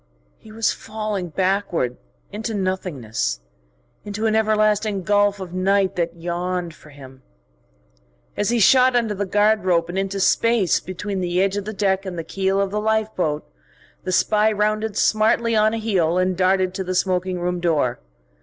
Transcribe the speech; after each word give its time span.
He 0.39 0.51
was 0.51 0.71
falling 0.73 1.29
backward 1.29 1.95
into 2.31 2.55
nothingness, 2.55 3.39
into 4.03 4.25
an 4.25 4.33
everlasting 4.35 5.03
gulf 5.03 5.39
of 5.39 5.53
night 5.53 5.95
that 5.95 6.15
yawned 6.17 6.73
for 6.73 6.89
him.... 6.89 7.21
As 8.35 8.49
he 8.49 8.57
shot 8.59 8.95
under 8.95 9.13
the 9.13 9.27
guard 9.27 9.63
rope 9.63 9.89
and 9.89 9.99
into 9.99 10.19
space 10.19 10.79
between 10.79 11.19
the 11.21 11.39
edge 11.39 11.55
of 11.55 11.65
the 11.65 11.71
deck 11.71 12.03
and 12.03 12.17
the 12.17 12.23
keel 12.23 12.59
of 12.59 12.71
the 12.71 12.81
lifeboat, 12.81 13.47
the 14.03 14.11
spy 14.11 14.51
rounded 14.51 14.97
smartly 14.97 15.55
on 15.55 15.71
a 15.71 15.77
heel 15.77 16.17
and 16.17 16.35
darted 16.35 16.73
to 16.73 16.83
the 16.83 16.95
smoking 16.95 17.39
room 17.39 17.59
door. 17.59 17.99